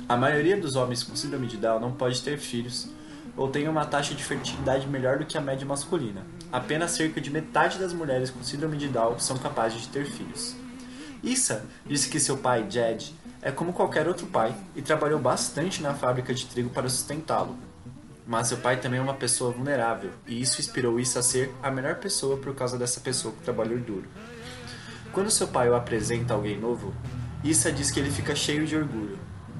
A 0.10 0.18
maioria 0.18 0.60
dos 0.60 0.76
homens 0.76 1.04
com 1.04 1.16
síndrome 1.16 1.48
de 1.48 1.58
Down 1.58 1.80
não 1.80 1.94
pode 1.94 2.22
ter 2.22 2.38
filhos 2.38 2.90
ou 3.38 3.48
tem 3.48 3.68
uma 3.68 3.86
taxa 3.86 4.14
de 4.14 4.24
fertilidade 4.24 4.88
melhor 4.88 5.20
do 5.20 5.26
que 5.26 5.38
a 5.38 5.42
média 5.42 5.66
masculina. 5.66 6.26
Apenas 6.52 6.92
cerca 6.92 7.20
de 7.20 7.30
metade 7.30 7.78
das 7.78 7.94
mulheres 7.94 8.30
com 8.30 8.44
síndrome 8.44 8.78
de 8.78 8.88
Down 8.88 9.20
são 9.20 9.38
capazes 9.38 9.82
de 9.82 9.90
ter 9.90 10.06
filhos. 10.06 10.56
Issa 11.24 11.66
disse 11.86 12.10
que 12.10 12.20
seu 12.20 12.38
pai, 12.38 12.66
Jed, 12.70 13.14
é 13.42 13.52
como 13.52 13.74
qualquer 13.74 14.08
outro 14.08 14.28
pai 14.28 14.56
e 14.76 14.82
trabalhou 14.82 15.20
bastante 15.20 15.82
na 15.82 15.94
fábrica 15.94 16.34
de 16.34 16.46
trigo 16.46 16.70
para 16.70 16.90
sustentá-lo. 16.90 17.58
Mas 18.26 18.48
seu 18.48 18.58
pai 18.58 18.78
também 18.80 19.00
é 19.00 19.04
uma 19.04 19.14
pessoa 19.14 19.52
vulnerável 19.52 20.12
e 20.26 20.42
isso 20.42 20.60
inspirou 20.60 21.00
Issa 21.00 21.20
a 21.20 21.24
ser 21.24 21.54
a 21.64 21.72
melhor 21.72 21.96
pessoa 21.96 22.38
por 22.38 22.54
causa 22.56 22.78
dessa 22.78 23.00
pessoa 23.00 23.34
que 23.34 23.42
trabalhou 23.42 23.80
duro. 23.80 24.08
Quando 25.12 25.32
seu 25.32 25.48
pai 25.48 25.70
o 25.70 25.76
apresenta 25.76 26.34
a 26.34 26.38
alguém 26.38 26.60
novo, 26.60 26.94
Issa 27.44 27.72
diz 27.72 27.90
que 27.90 28.00
ele 28.00 28.12
fica 28.12 28.36
cheio 28.36 28.66
de 28.66 28.76
orgulho 28.76 29.18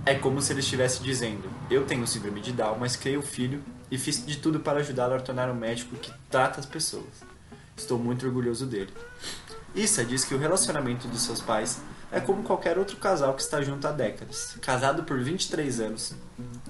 é 0.08 0.16
como 0.16 0.42
se 0.42 0.54
ele 0.54 0.62
estivesse 0.62 1.04
dizendo: 1.04 1.50
Eu 1.70 1.86
tenho 1.86 2.08
síndrome 2.08 2.40
de 2.40 2.54
Down, 2.54 2.78
mas 2.80 2.96
criei 2.96 3.18
o 3.18 3.22
filho 3.22 3.62
e 3.90 3.98
fiz 3.98 4.26
de 4.26 4.38
tudo 4.38 4.60
para 4.60 4.80
ajudá-lo 4.80 5.16
a 5.16 5.20
tornar 5.20 5.50
um 5.50 5.56
médico 5.56 5.96
que 5.96 6.12
trata 6.30 6.60
as 6.60 6.66
pessoas. 6.66 7.24
Estou 7.76 7.98
muito 8.00 8.26
orgulhoso 8.26 8.66
dele. 8.66 8.92
Issa 9.76 10.04
diz 10.04 10.24
que 10.24 10.34
o 10.34 10.38
relacionamento 10.38 11.08
dos 11.08 11.22
seus 11.22 11.42
pais 11.42 11.82
é 12.12 12.20
como 12.20 12.44
qualquer 12.44 12.78
outro 12.78 12.98
casal 12.98 13.34
que 13.34 13.42
está 13.42 13.62
junto 13.62 13.88
há 13.88 13.92
décadas. 13.92 14.58
Casado 14.62 15.04
por 15.04 15.20
23 15.20 15.80
anos, 15.82 16.16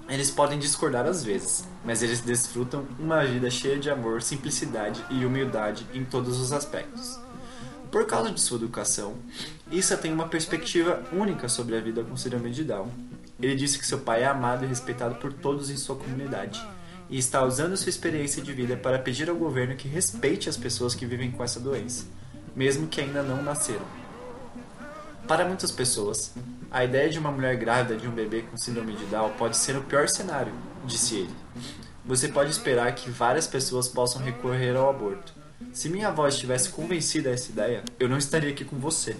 eles 0.10 0.32
podem 0.32 0.60
discordar 0.60 1.06
às 1.06 1.24
vezes, 1.24 1.66
mas 1.86 2.02
eles 2.02 2.22
desfrutam 2.22 2.86
uma 3.00 3.24
vida 3.24 3.50
cheia 3.50 3.78
de 3.78 3.90
amor, 3.90 4.22
simplicidade 4.22 5.04
e 5.10 5.26
humildade 5.26 5.86
em 5.94 6.04
todos 6.04 6.40
os 6.40 6.52
aspectos. 6.52 7.20
Por 7.92 8.06
causa 8.06 8.32
de 8.32 8.42
sua 8.42 8.58
educação, 8.58 9.16
Issa 9.72 9.96
tem 9.96 10.12
uma 10.12 10.28
perspectiva 10.28 11.04
única 11.12 11.48
sobre 11.48 11.78
a 11.78 11.80
vida 11.80 12.04
com 12.04 12.18
síndrome 12.18 12.52
de 12.52 12.64
Down 12.64 12.92
ele 13.40 13.56
disse 13.56 13.78
que 13.78 13.86
seu 13.86 14.00
pai 14.00 14.24
é 14.24 14.26
amado 14.26 14.66
e 14.66 14.68
respeitado 14.68 15.16
por 15.16 15.32
todos 15.32 15.70
em 15.70 15.78
sua 15.78 15.96
comunidade 15.96 16.60
e 17.10 17.18
está 17.18 17.44
usando 17.44 17.78
sua 17.78 17.90
experiência 17.90 18.42
de 18.42 18.52
vida 18.54 18.76
para 18.76 19.00
pedir 19.00 19.30
ao 19.30 19.36
governo 19.36 19.76
que 19.76 19.88
respeite 19.88 20.50
as 20.50 20.58
pessoas 20.58 20.94
que 20.94 21.06
vivem 21.06 21.32
com 21.32 21.44
essa 21.44 21.60
doença, 21.60 22.06
mesmo 22.56 22.88
que 22.88 23.02
ainda 23.02 23.24
não 23.24 23.42
nasceram. 23.42 23.86
Para 25.28 25.46
muitas 25.46 25.72
pessoas, 25.72 26.34
a 26.72 26.84
ideia 26.84 27.10
de 27.10 27.20
uma 27.20 27.32
mulher 27.32 27.56
grávida 27.58 27.98
de 27.98 28.08
um 28.08 28.12
bebê 28.12 28.44
com 28.44 28.58
síndrome 28.58 28.96
de 28.96 29.06
Down 29.06 29.32
pode 29.38 29.58
ser 29.58 29.76
o 29.76 29.84
pior 29.84 30.08
cenário, 30.08 30.54
disse 30.86 31.16
ele. 31.16 31.36
Você 32.06 32.30
pode 32.30 32.52
esperar 32.52 32.94
que 32.96 33.10
várias 33.10 33.48
pessoas 33.48 33.88
possam 33.88 34.22
recorrer 34.22 34.76
ao 34.76 34.90
aborto. 34.90 35.34
Se 35.74 35.90
minha 35.90 36.08
avó 36.08 36.28
estivesse 36.28 36.70
convencida 36.70 37.32
dessa 37.32 37.52
ideia, 37.52 37.84
eu 38.00 38.08
não 38.08 38.18
estaria 38.18 38.50
aqui 38.50 38.64
com 38.64 38.78
você. 38.78 39.16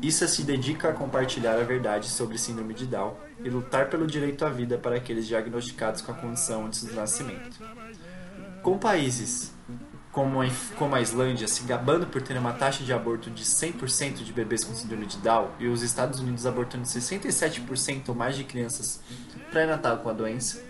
Issa 0.00 0.26
se 0.26 0.42
dedica 0.42 0.88
a 0.88 0.92
compartilhar 0.92 1.54
a 1.54 1.64
verdade 1.64 2.08
sobre 2.08 2.38
síndrome 2.38 2.74
de 2.74 2.86
Down 2.86 3.14
e 3.42 3.48
lutar 3.48 3.88
pelo 3.88 4.06
direito 4.06 4.44
à 4.44 4.48
vida 4.48 4.78
para 4.78 4.96
aqueles 4.96 5.26
diagnosticados 5.26 6.00
com 6.00 6.12
a 6.12 6.14
condição 6.14 6.66
antes 6.66 6.84
do 6.84 6.94
nascimento. 6.94 7.58
Com 8.62 8.78
países 8.78 9.52
como 10.12 10.94
a, 10.94 11.00
Islândia 11.00 11.48
se 11.48 11.62
gabando 11.64 12.06
por 12.06 12.20
ter 12.20 12.36
uma 12.36 12.52
taxa 12.52 12.84
de 12.84 12.92
aborto 12.92 13.30
de 13.30 13.44
100% 13.44 14.22
de 14.22 14.32
bebês 14.32 14.62
com 14.62 14.74
síndrome 14.74 15.06
de 15.06 15.16
Down 15.16 15.48
e 15.58 15.66
os 15.68 15.82
Estados 15.82 16.20
Unidos 16.20 16.44
abortando 16.44 16.84
67% 16.84 18.08
ou 18.08 18.14
mais 18.14 18.36
de 18.36 18.44
crianças 18.44 19.00
pré-natal 19.50 19.98
com 19.98 20.10
a 20.10 20.12
doença, 20.12 20.60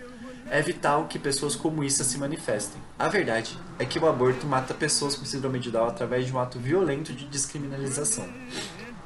é 0.49 0.61
vital 0.61 1.07
que 1.07 1.19
pessoas 1.19 1.57
como 1.57 1.83
Issa 1.83 2.05
se 2.05 2.17
manifestem. 2.17 2.81
A 2.97 3.09
verdade 3.09 3.57
é 3.77 3.85
que 3.85 3.99
o 3.99 4.07
aborto 4.07 4.45
mata 4.45 4.73
pessoas 4.73 5.15
com 5.15 5.25
síndrome 5.25 5.59
de 5.59 5.71
Down 5.71 5.87
através 5.87 6.25
de 6.25 6.33
um 6.33 6.39
ato 6.39 6.57
violento 6.57 7.11
de 7.11 7.25
descriminalização. 7.25 8.27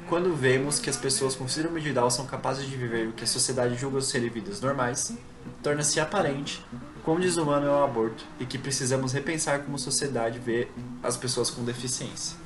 Quando 0.08 0.34
vemos 0.34 0.80
que 0.80 0.90
as 0.90 0.96
pessoas 0.96 1.36
com 1.36 1.50
síndrome 1.50 1.82
de 1.82 1.92
Down 1.92 2.10
são 2.10 2.26
capazes 2.26 2.66
de 2.66 2.78
viver 2.78 3.10
o 3.10 3.12
que 3.12 3.26
a 3.26 3.28
sociedade 3.28 3.76
julga 3.76 4.00
serem 4.00 4.30
vidas 4.30 4.62
normais, 4.62 5.14
torna-se 5.62 6.00
aparente 6.00 6.66
quão 7.04 7.20
desumano 7.20 7.68
é 7.68 7.70
o 7.70 7.84
aborto 7.84 8.26
e 8.40 8.46
que 8.46 8.58
precisamos 8.58 9.12
repensar 9.12 9.64
como 9.64 9.78
sociedade 9.78 10.40
vê 10.40 10.70
as 11.04 11.18
pessoas 11.18 11.50
com 11.50 11.62
deficiência. 11.66 12.38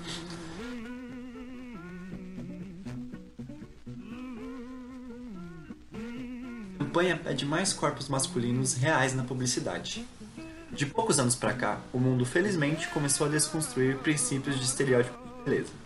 A 6.79 6.83
campanha 6.83 7.15
pede 7.23 7.45
mais 7.45 7.73
corpos 7.73 8.09
masculinos 8.09 8.73
reais 8.73 9.13
na 9.13 9.23
publicidade. 9.23 10.03
De 10.71 10.87
poucos 10.87 11.19
anos 11.19 11.35
para 11.35 11.53
cá, 11.53 11.79
o 11.93 11.99
mundo 11.99 12.25
felizmente 12.25 12.87
começou 12.87 13.27
a 13.27 13.29
desconstruir 13.29 13.99
princípios 13.99 14.57
de 14.57 14.65
estereótipo 14.65 15.15
de 15.37 15.43
beleza 15.43 15.80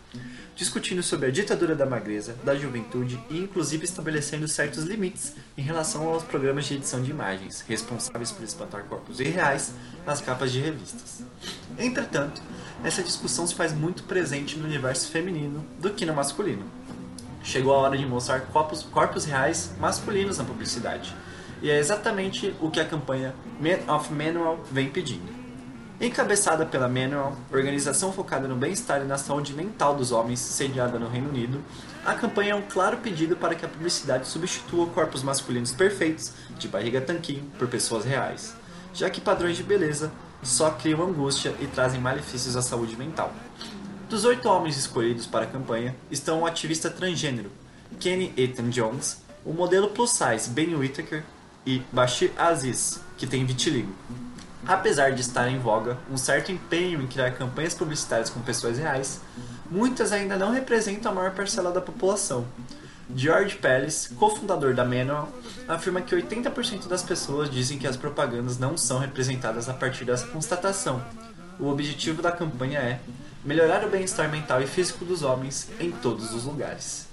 discutindo 0.55 1.03
sobre 1.03 1.27
a 1.27 1.31
ditadura 1.31 1.75
da 1.75 1.85
magreza, 1.85 2.35
da 2.43 2.55
juventude 2.55 3.19
e 3.29 3.37
inclusive 3.37 3.83
estabelecendo 3.83 4.47
certos 4.47 4.85
limites 4.85 5.35
em 5.57 5.61
relação 5.61 6.07
aos 6.07 6.23
programas 6.23 6.65
de 6.65 6.75
edição 6.75 7.01
de 7.03 7.11
imagens, 7.11 7.63
responsáveis 7.67 8.31
por 8.31 8.43
espantar 8.43 8.83
corpos 8.85 9.19
irreais 9.19 9.73
nas 10.05 10.21
capas 10.21 10.51
de 10.51 10.61
revistas. 10.61 11.23
Entretanto, 11.77 12.41
essa 12.83 13.03
discussão 13.03 13.45
se 13.45 13.53
faz 13.53 13.73
muito 13.73 14.03
presente 14.03 14.57
no 14.57 14.65
universo 14.65 15.11
feminino 15.11 15.65
do 15.79 15.89
que 15.89 16.05
no 16.05 16.13
masculino. 16.13 16.63
Chegou 17.43 17.73
a 17.73 17.77
hora 17.77 17.97
de 17.97 18.05
mostrar 18.05 18.39
corpos, 18.41 18.81
corpos 18.81 19.25
reais 19.25 19.73
masculinos 19.77 20.37
na 20.37 20.45
publicidade. 20.45 21.13
E 21.61 21.69
é 21.69 21.77
exatamente 21.77 22.55
o 22.61 22.71
que 22.71 22.79
a 22.79 22.85
campanha 22.85 23.35
Men 23.59 23.79
of 23.89 24.11
Manual 24.11 24.63
vem 24.71 24.89
pedindo. 24.89 25.44
Encabeçada 25.99 26.65
pela 26.65 26.89
Manual, 26.89 27.37
organização 27.49 28.11
focada 28.11 28.49
no 28.49 28.55
bem-estar 28.57 29.01
e 29.01 29.05
na 29.05 29.17
saúde 29.17 29.53
mental 29.53 29.95
dos 29.95 30.11
homens, 30.11 30.41
sediada 30.41 30.99
no 30.99 31.07
Reino 31.07 31.29
Unido, 31.29 31.63
a 32.05 32.13
campanha 32.13 32.51
é 32.51 32.55
um 32.55 32.61
claro 32.61 32.97
pedido 32.97 33.37
para 33.37 33.55
que 33.55 33.65
a 33.65 33.69
publicidade 33.69 34.27
substitua 34.27 34.87
corpos 34.87 35.23
masculinos 35.23 35.71
perfeitos, 35.71 36.33
de 36.59 36.67
barriga 36.67 36.99
tanquinho, 36.99 37.49
por 37.57 37.69
pessoas 37.69 38.03
reais, 38.03 38.53
já 38.93 39.09
que 39.09 39.21
padrões 39.21 39.55
de 39.55 39.63
beleza 39.63 40.11
só 40.43 40.69
criam 40.71 41.01
angústia 41.01 41.55
e 41.61 41.67
trazem 41.67 42.01
malefícios 42.01 42.57
à 42.57 42.61
saúde 42.61 42.97
mental. 42.97 43.33
Dos 44.09 44.25
oito 44.25 44.49
homens 44.49 44.77
escolhidos 44.77 45.25
para 45.25 45.45
a 45.45 45.49
campanha 45.49 45.95
estão 46.11 46.41
o 46.41 46.45
ativista 46.45 46.89
transgênero 46.89 47.49
Kenny 48.01 48.33
Ethan 48.35 48.69
Jones, 48.69 49.21
o 49.45 49.53
modelo 49.53 49.87
plus 49.87 50.11
size 50.11 50.49
Ben 50.49 50.75
Whittaker 50.75 51.23
e 51.65 51.81
Bashir 51.91 52.31
Aziz, 52.37 52.99
que 53.17 53.25
tem 53.25 53.45
vitiligo. 53.45 53.95
Apesar 54.67 55.11
de 55.11 55.21
estar 55.21 55.47
em 55.47 55.59
voga 55.59 55.95
um 56.09 56.17
certo 56.17 56.51
empenho 56.51 57.01
em 57.01 57.07
criar 57.07 57.31
campanhas 57.31 57.75
publicitárias 57.75 58.31
com 58.31 58.41
pessoas 58.41 58.79
reais, 58.79 59.21
muitas 59.69 60.11
ainda 60.11 60.35
não 60.35 60.51
representam 60.51 61.11
a 61.11 61.15
maior 61.15 61.31
parcela 61.31 61.71
da 61.71 61.79
população. 61.79 62.45
George 63.15 63.57
Pellis, 63.57 64.11
cofundador 64.17 64.73
da 64.73 64.83
Manual, 64.83 65.29
afirma 65.67 66.01
que 66.01 66.15
80% 66.15 66.87
das 66.87 67.03
pessoas 67.03 67.51
dizem 67.51 67.77
que 67.77 67.85
as 67.85 67.95
propagandas 67.95 68.57
não 68.57 68.75
são 68.75 68.97
representadas 68.97 69.69
a 69.69 69.73
partir 69.73 70.05
dessa 70.05 70.25
constatação. 70.27 70.99
O 71.59 71.67
objetivo 71.67 72.23
da 72.23 72.31
campanha 72.31 72.79
é 72.79 72.99
melhorar 73.43 73.85
o 73.85 73.89
bem-estar 73.89 74.31
mental 74.31 74.59
e 74.63 74.65
físico 74.65 75.05
dos 75.05 75.21
homens 75.21 75.69
em 75.79 75.91
todos 75.91 76.33
os 76.33 76.45
lugares. 76.45 77.07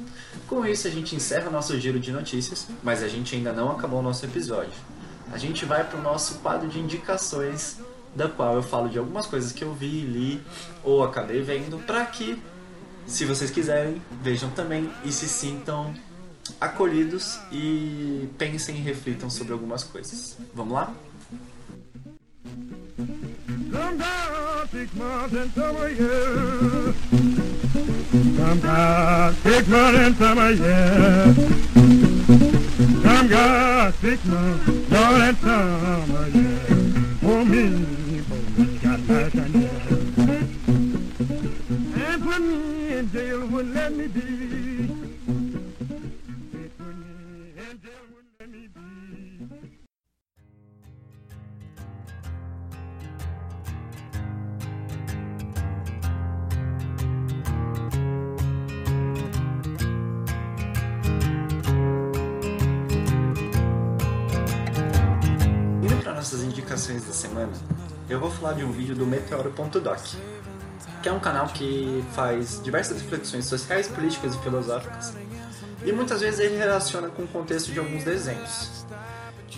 Com 0.48 0.64
isso, 0.64 0.88
a 0.88 0.90
gente 0.90 1.14
encerra 1.14 1.50
nosso 1.50 1.78
giro 1.78 2.00
de 2.00 2.10
notícias, 2.10 2.66
mas 2.82 3.02
a 3.02 3.08
gente 3.08 3.36
ainda 3.36 3.52
não 3.52 3.70
acabou 3.70 4.00
o 4.00 4.02
nosso 4.02 4.24
episódio 4.24 4.72
a 5.32 5.38
gente 5.38 5.64
vai 5.64 5.82
para 5.82 5.98
o 5.98 6.02
nosso 6.02 6.36
quadro 6.36 6.68
de 6.68 6.78
indicações, 6.78 7.78
da 8.14 8.28
qual 8.28 8.54
eu 8.54 8.62
falo 8.62 8.88
de 8.88 8.98
algumas 8.98 9.26
coisas 9.26 9.50
que 9.50 9.64
eu 9.64 9.72
vi, 9.72 10.02
li 10.02 10.42
ou 10.84 11.02
acabei 11.02 11.40
vendo, 11.40 11.78
para 11.78 12.04
que, 12.04 12.40
se 13.06 13.24
vocês 13.24 13.50
quiserem, 13.50 14.00
vejam 14.22 14.50
também 14.50 14.90
e 15.04 15.10
se 15.10 15.26
sintam 15.26 15.94
acolhidos 16.60 17.38
e 17.50 18.28
pensem 18.36 18.76
e 18.76 18.80
reflitam 18.80 19.30
sobre 19.30 19.54
algumas 19.54 19.82
coisas. 19.82 20.36
Vamos 20.54 20.74
lá? 20.74 20.94
I'm 32.42 32.61
got 33.32 33.94
months, 34.26 34.68
all 34.92 35.14
that 35.14 35.36
summer, 35.38 36.28
yeah. 36.28 36.58
For 37.20 37.44
me, 37.46 37.64
for 38.28 38.40
me, 38.60 38.78
got 38.78 39.00
and 39.34 39.54
yeah. 39.54 39.82
And 42.04 42.22
put 42.22 42.40
me 42.42 42.92
in 42.92 43.10
jail, 43.10 43.46
wouldn't 43.46 43.74
let 43.74 43.92
me 43.94 44.06
be. 44.08 44.21
Indicações 66.82 67.04
da 67.04 67.12
semana, 67.12 67.52
eu 68.08 68.18
vou 68.18 68.30
falar 68.30 68.54
de 68.54 68.64
um 68.64 68.72
vídeo 68.72 68.94
do 68.94 69.06
Meteoro.doc, 69.06 70.00
que 71.02 71.08
é 71.08 71.12
um 71.12 71.20
canal 71.20 71.46
que 71.46 72.04
faz 72.12 72.60
diversas 72.62 73.00
reflexões 73.00 73.46
sociais, 73.46 73.88
políticas 73.88 74.34
e 74.34 74.38
filosóficas, 74.38 75.14
e 75.84 75.92
muitas 75.92 76.20
vezes 76.20 76.40
ele 76.40 76.56
relaciona 76.56 77.08
com 77.08 77.22
o 77.22 77.28
contexto 77.28 77.72
de 77.72 77.78
alguns 77.78 78.04
desenhos. 78.04 78.84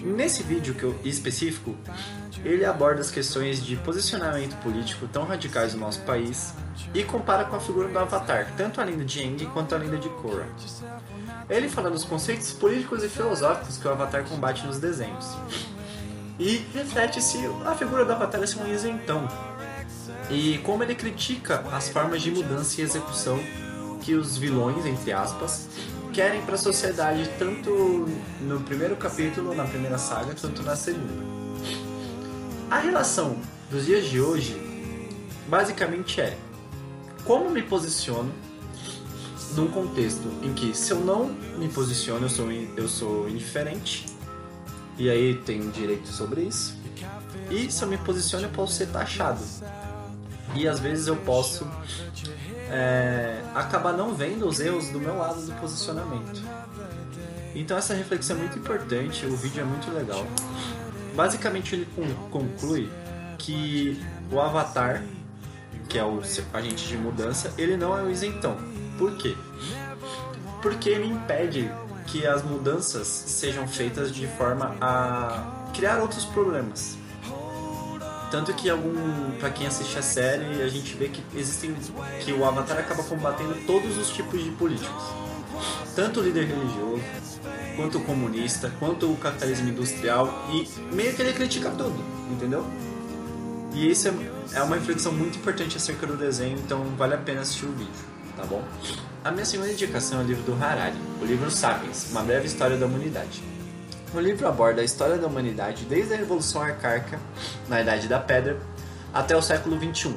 Nesse 0.01 0.43
vídeo 0.43 0.75
que 0.75 0.83
eu, 0.83 0.99
específico, 1.05 1.75
ele 2.45 2.65
aborda 2.65 3.01
as 3.01 3.11
questões 3.11 3.65
de 3.65 3.77
posicionamento 3.77 4.55
político 4.57 5.07
tão 5.07 5.25
radicais 5.25 5.73
no 5.73 5.81
nosso 5.81 6.01
país 6.01 6.53
e 6.93 7.05
compara 7.05 7.45
com 7.45 7.57
a 7.57 7.61
figura 7.61 7.89
do 7.89 7.99
Avatar, 7.99 8.53
tanto 8.57 8.81
a 8.81 8.85
lenda 8.85 9.05
de 9.05 9.23
Aang 9.23 9.47
quanto 9.47 9.75
a 9.75 9.79
lenda 9.79 9.97
de 9.97 10.09
Korra. 10.11 10.47
Ele 11.49 11.69
fala 11.69 11.91
dos 11.91 12.05
conceitos 12.05 12.53
políticos 12.53 13.03
e 13.03 13.09
filosóficos 13.09 13.79
que 13.79 13.87
o 13.87 13.91
Avatar 13.91 14.25
combate 14.25 14.67
nos 14.67 14.79
desenhos 14.79 15.37
e 16.39 16.65
reflete-se 16.75 17.39
a 17.65 17.75
figura 17.75 18.05
da 18.05 18.15
batalha 18.15 18.47
ser 18.47 18.61
um 18.61 18.73
isentão 18.73 19.29
e 20.31 20.59
como 20.59 20.83
ele 20.83 20.95
critica 20.95 21.65
as 21.73 21.89
formas 21.89 22.23
de 22.23 22.31
mudança 22.31 22.81
e 22.81 22.85
execução 22.85 23.39
que 24.01 24.15
os 24.15 24.37
vilões, 24.37 24.85
entre 24.85 25.13
aspas, 25.13 25.69
querem 26.13 26.43
para 26.43 26.55
a 26.55 26.59
sociedade, 26.59 27.29
tanto 27.39 28.07
no 28.41 28.61
primeiro 28.61 28.97
capítulo, 28.97 29.55
na 29.55 29.65
primeira 29.65 29.99
saga, 29.99 30.35
quanto 30.35 30.63
na 30.63 30.77
segunda. 30.77 31.35
A 32.71 32.79
relação 32.79 33.37
dos 33.71 33.87
dias 33.87 34.07
de 34.07 34.21
hoje 34.21 34.61
basicamente 35.49 36.21
é 36.21 36.37
como 37.25 37.51
me 37.51 37.63
posiciono 37.63 38.33
num 39.55 39.69
contexto 39.69 40.29
em 40.43 40.53
que 40.53 40.77
se 40.77 40.93
eu 40.93 41.01
não 41.01 41.27
me 41.59 41.69
posiciono 41.69 42.25
eu 42.25 42.31
sou, 42.31 42.51
eu 42.51 42.89
sou 42.89 43.29
indiferente 43.29 44.07
e 44.99 45.11
aí 45.11 45.35
tenho 45.45 45.71
direito 45.71 46.09
sobre 46.09 46.43
isso. 46.43 46.77
E 47.51 47.71
se 47.71 47.83
eu 47.83 47.89
me 47.89 47.99
posiciono, 47.99 48.47
eu 48.47 48.51
posso 48.51 48.75
ser 48.75 48.87
taxado. 48.89 49.41
E 50.55 50.69
às 50.69 50.79
vezes 50.79 51.09
eu 51.09 51.17
posso 51.17 51.67
é, 52.71 53.43
acabar 53.55 53.93
não 53.93 54.15
vendo 54.15 54.47
os 54.47 54.61
erros 54.61 54.89
do 54.89 55.01
meu 55.01 55.19
lado 55.19 55.45
do 55.45 55.53
posicionamento. 55.61 56.43
Então 57.55 57.77
essa 57.77 57.95
reflexão 57.95 58.37
é 58.37 58.39
muito 58.41 58.59
importante, 58.59 59.27
o 59.27 59.37
vídeo 59.37 59.63
é 59.63 59.65
muito 59.65 59.91
legal. 59.93 60.27
Basicamente 61.15 61.75
ele 61.75 61.89
conclui 62.31 62.91
que 63.39 64.01
o 64.31 64.41
avatar, 64.41 65.03
que 65.89 65.99
é 65.99 66.05
o 66.05 66.21
agente 66.53 66.89
de 66.89 66.97
mudança, 66.97 67.53
ele 67.57 67.77
não 67.77 67.97
é 67.97 68.03
o 68.03 68.11
isentão. 68.11 68.57
Por 68.99 69.17
quê? 69.17 69.37
Porque 70.63 70.89
ele 70.89 71.07
impede 71.07 71.71
que 72.07 72.27
as 72.27 72.43
mudanças 72.43 73.07
sejam 73.07 73.67
feitas 73.67 74.15
de 74.15 74.27
forma 74.27 74.77
a 74.81 75.71
criar 75.75 76.01
outros 76.01 76.25
problemas. 76.25 76.97
Tanto 78.31 78.53
que 78.55 78.69
algum, 78.69 79.31
para 79.39 79.51
quem 79.51 79.67
assiste 79.67 79.97
a 79.99 80.03
série, 80.03 80.63
a 80.63 80.69
gente 80.69 80.95
vê 80.97 81.09
que 81.09 81.23
existem 81.39 81.75
que 82.25 82.33
o 82.33 82.45
Avatar 82.45 82.79
acaba 82.79 83.03
combatendo 83.05 83.55
todos 83.67 83.97
os 83.97 84.11
tipos 84.11 84.43
de 84.43 84.51
políticos. 84.51 85.05
Tanto 85.95 86.21
o 86.21 86.23
líder 86.23 86.47
religioso, 86.47 87.03
quanto 87.77 87.99
o 87.99 88.01
comunista, 88.03 88.73
quanto 88.79 89.11
o 89.11 89.17
capitalismo 89.17 89.69
industrial 89.69 90.49
e 90.53 90.69
meio 90.93 91.15
que 91.15 91.23
ele 91.23 91.33
critica 91.33 91.71
tudo, 91.71 91.95
entendeu? 92.31 92.67
E 93.73 93.91
isso 93.91 94.09
é, 94.09 94.13
é 94.55 94.63
uma 94.63 94.77
reflexão 94.77 95.13
muito 95.13 95.39
importante 95.39 95.77
acerca 95.77 96.07
do 96.07 96.17
desenho, 96.17 96.59
então 96.59 96.85
vale 96.97 97.15
a 97.15 97.19
pena 97.19 97.41
assistir 97.41 97.67
o 97.67 97.73
vídeo, 97.73 97.93
tá 98.37 98.45
bom? 98.45 98.63
A 99.25 99.31
minha 99.31 99.45
segunda 99.45 99.73
indicação 99.73 100.21
é 100.21 100.25
o 100.25 100.27
livro 100.27 100.43
do 100.43 100.63
Harari, 100.63 100.97
o 101.21 101.25
livro 101.25 101.51
Sapiens, 101.51 102.11
Uma 102.11 102.23
Breve 102.23 102.47
História 102.47 102.77
da 102.77 102.87
Humanidade. 102.87 103.43
O 104.15 104.21
livro 104.21 104.47
aborda 104.47 104.81
a 104.81 104.85
história 104.85 105.17
da 105.17 105.27
humanidade 105.27 105.85
desde 105.87 106.15
a 106.15 106.17
Revolução 106.17 106.63
Arcaica, 106.63 107.19
na 107.69 107.81
Idade 107.81 108.07
da 108.07 108.21
Pedra, 108.21 108.59
até 109.13 109.37
o 109.37 109.43
século 109.43 109.77
XXI. 109.77 110.15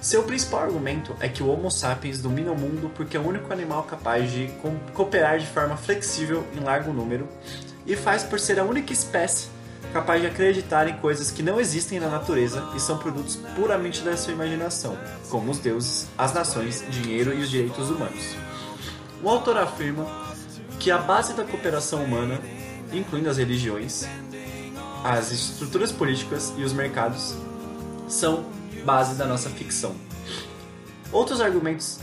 Seu 0.00 0.22
principal 0.24 0.64
argumento 0.64 1.14
é 1.20 1.28
que 1.28 1.42
o 1.42 1.48
Homo 1.48 1.70
sapiens 1.70 2.20
domina 2.20 2.50
o 2.50 2.58
mundo 2.58 2.90
porque 2.94 3.16
é 3.16 3.20
o 3.20 3.26
único 3.26 3.52
animal 3.52 3.84
capaz 3.84 4.30
de 4.30 4.50
cooperar 4.92 5.38
de 5.38 5.46
forma 5.46 5.76
flexível 5.76 6.44
em 6.54 6.60
largo 6.60 6.92
número 6.92 7.28
e 7.86 7.96
faz 7.96 8.22
por 8.22 8.38
ser 8.38 8.58
a 8.58 8.64
única 8.64 8.92
espécie 8.92 9.48
capaz 9.92 10.20
de 10.20 10.26
acreditar 10.26 10.88
em 10.88 10.96
coisas 10.96 11.30
que 11.30 11.42
não 11.42 11.60
existem 11.60 12.00
na 12.00 12.08
natureza 12.08 12.66
e 12.74 12.80
são 12.80 12.96
produtos 12.98 13.36
puramente 13.54 14.00
da 14.00 14.16
sua 14.16 14.32
imaginação, 14.32 14.96
como 15.28 15.50
os 15.50 15.58
deuses, 15.58 16.08
as 16.16 16.32
nações, 16.32 16.82
dinheiro 16.88 17.34
e 17.34 17.42
os 17.42 17.50
direitos 17.50 17.90
humanos. 17.90 18.34
O 19.22 19.28
autor 19.28 19.58
afirma 19.58 20.06
que 20.80 20.90
a 20.90 20.98
base 20.98 21.34
da 21.34 21.44
cooperação 21.44 22.02
humana, 22.02 22.40
incluindo 22.92 23.28
as 23.28 23.36
religiões, 23.36 24.04
as 25.04 25.30
estruturas 25.30 25.92
políticas 25.92 26.52
e 26.56 26.62
os 26.62 26.72
mercados, 26.72 27.36
são 28.08 28.46
base 28.84 29.14
da 29.14 29.26
nossa 29.26 29.50
ficção. 29.50 29.94
Outros 31.12 31.40
argumentos 31.40 32.00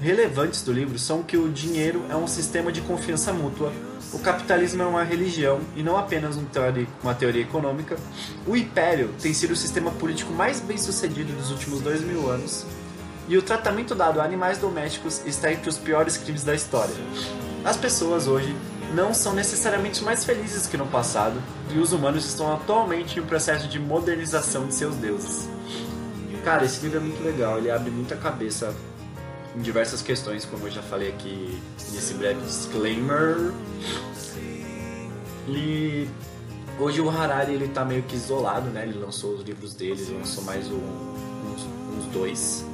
relevantes 0.00 0.62
do 0.62 0.72
livro 0.72 0.98
são 0.98 1.22
que 1.22 1.36
o 1.36 1.48
dinheiro 1.48 2.04
é 2.08 2.16
um 2.16 2.26
sistema 2.26 2.70
de 2.70 2.80
confiança 2.80 3.32
mútua 3.32 3.72
o 4.10 4.18
capitalismo 4.18 4.82
é 4.82 4.86
uma 4.86 5.04
religião 5.04 5.60
e 5.76 5.82
não 5.82 5.98
apenas 5.98 6.36
um 6.38 6.44
teoria, 6.46 6.86
uma 7.02 7.14
teoria 7.14 7.42
econômica. 7.42 7.96
O 8.46 8.56
império 8.56 9.10
tem 9.20 9.34
sido 9.34 9.50
o 9.50 9.56
sistema 9.56 9.90
político 9.90 10.32
mais 10.32 10.60
bem 10.60 10.78
sucedido 10.78 11.30
dos 11.34 11.50
últimos 11.50 11.82
dois 11.82 12.00
mil 12.00 12.30
anos. 12.30 12.64
E 13.28 13.36
o 13.36 13.42
tratamento 13.42 13.94
dado 13.94 14.18
a 14.18 14.24
animais 14.24 14.56
domésticos 14.56 15.20
está 15.26 15.52
entre 15.52 15.68
os 15.68 15.76
piores 15.76 16.16
crimes 16.16 16.42
da 16.42 16.54
história. 16.54 16.94
As 17.62 17.76
pessoas 17.76 18.26
hoje 18.26 18.56
não 18.94 19.12
são 19.12 19.34
necessariamente 19.34 20.02
mais 20.02 20.24
felizes 20.24 20.66
que 20.66 20.78
no 20.78 20.86
passado, 20.86 21.38
e 21.70 21.78
os 21.78 21.92
humanos 21.92 22.24
estão 22.24 22.50
atualmente 22.50 23.18
em 23.18 23.22
um 23.22 23.26
processo 23.26 23.68
de 23.68 23.78
modernização 23.78 24.66
de 24.66 24.72
seus 24.72 24.94
deuses. 24.96 25.46
Cara, 26.42 26.64
esse 26.64 26.80
livro 26.80 26.96
é 26.96 27.02
muito 27.02 27.22
legal, 27.22 27.58
ele 27.58 27.70
abre 27.70 27.90
muita 27.90 28.16
cabeça 28.16 28.74
em 29.58 29.62
diversas 29.62 30.00
questões, 30.00 30.44
como 30.44 30.66
eu 30.66 30.70
já 30.70 30.82
falei 30.82 31.08
aqui 31.08 31.60
nesse 31.90 32.14
breve 32.14 32.40
disclaimer. 32.42 33.52
E 35.48 36.08
hoje 36.78 37.00
o 37.00 37.10
Harari 37.10 37.54
ele 37.54 37.68
tá 37.68 37.84
meio 37.84 38.02
que 38.04 38.14
isolado, 38.14 38.70
né? 38.70 38.84
Ele 38.84 38.98
lançou 38.98 39.34
os 39.34 39.42
livros 39.42 39.74
dele, 39.74 40.00
ele 40.00 40.18
lançou 40.18 40.44
mais 40.44 40.68
um, 40.68 40.76
uns, 40.76 41.66
uns, 41.96 42.06
dois. 42.12 42.64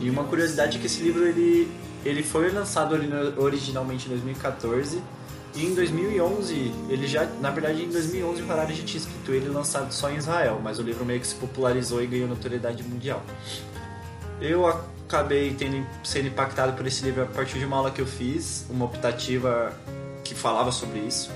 E 0.00 0.10
uma 0.10 0.24
curiosidade 0.24 0.76
é 0.76 0.80
que 0.80 0.86
esse 0.86 1.02
livro 1.02 1.24
ele, 1.24 1.70
ele 2.04 2.22
foi 2.22 2.50
lançado 2.50 2.96
originalmente 3.36 4.06
em 4.06 4.08
2014 4.10 5.00
e 5.54 5.66
em 5.66 5.74
2011 5.74 6.72
ele 6.88 7.06
já, 7.06 7.24
na 7.40 7.50
verdade 7.50 7.82
em 7.82 7.88
2011 7.90 8.42
o 8.42 8.52
Harari 8.52 8.74
já 8.74 8.84
tinha 8.84 9.00
escrito 9.00 9.32
ele 9.32 9.48
lançado 9.48 9.92
só 9.92 10.10
em 10.10 10.16
Israel, 10.16 10.60
mas 10.62 10.78
o 10.78 10.82
livro 10.82 11.04
meio 11.04 11.20
que 11.20 11.26
se 11.26 11.34
popularizou 11.34 12.02
e 12.02 12.06
ganhou 12.06 12.28
notoriedade 12.28 12.82
mundial. 12.82 13.22
Eu 14.40 14.66
acabei 14.66 15.54
tendo, 15.54 15.84
sendo 16.04 16.28
impactado 16.28 16.74
por 16.74 16.86
esse 16.86 17.04
livro 17.04 17.22
a 17.22 17.26
partir 17.26 17.58
de 17.58 17.64
uma 17.64 17.76
aula 17.76 17.90
que 17.90 18.00
eu 18.00 18.06
fiz, 18.06 18.66
uma 18.70 18.84
optativa 18.84 19.72
que 20.22 20.34
falava 20.34 20.70
sobre 20.70 21.00
isso. 21.00 21.30